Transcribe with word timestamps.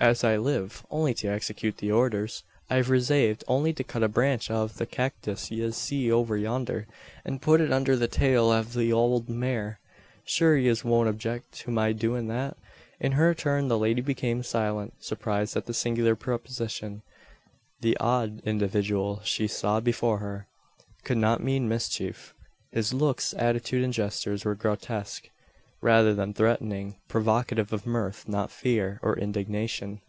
"As 0.00 0.22
I 0.24 0.36
live, 0.36 0.84
only 0.90 1.14
to 1.14 1.28
ixecute 1.28 1.76
the 1.76 1.90
ordhers, 1.90 2.42
I've 2.68 2.90
resaved 2.90 3.42
only 3.48 3.72
to 3.72 3.82
cut 3.84 4.02
a 4.02 4.08
branch 4.08 4.50
off 4.50 4.72
av 4.72 4.76
the 4.76 4.86
cyacktus 4.86 5.50
yez 5.50 5.76
see 5.78 6.12
over 6.12 6.36
yander, 6.36 6.86
an 7.24 7.38
phut 7.38 7.60
it 7.60 7.70
undher 7.72 7.96
the 7.98 8.08
tail 8.08 8.50
av 8.50 8.74
the 8.74 8.92
owld 8.92 9.30
mare. 9.30 9.78
Shure 10.26 10.58
yez 10.58 10.84
won't 10.84 11.08
object 11.08 11.52
to 11.60 11.70
my 11.70 11.92
doin' 11.92 12.26
that?" 12.26 12.56
In 13.00 13.12
her 13.12 13.34
turn, 13.34 13.68
the 13.68 13.78
lady 13.78 14.02
became 14.02 14.42
silent 14.42 14.92
surprised 14.98 15.56
at 15.56 15.64
the 15.64 15.72
singular 15.72 16.16
proposition. 16.16 17.00
The 17.80 17.96
odd 17.96 18.42
individual 18.44 19.20
she 19.24 19.46
saw 19.46 19.80
before 19.80 20.18
her, 20.18 20.48
could 21.04 21.18
not 21.18 21.42
mean 21.42 21.66
mischief. 21.66 22.34
His 22.72 22.92
looks, 22.92 23.32
attitude, 23.38 23.82
and 23.84 23.92
gestures 23.92 24.44
were 24.44 24.56
grotesque, 24.56 25.30
rather 25.80 26.14
than 26.14 26.32
threatening; 26.32 26.96
provocative 27.08 27.70
of 27.70 27.84
mirth 27.84 28.26
not 28.26 28.50
fear, 28.50 28.98
or 29.02 29.18
indignation. 29.18 30.00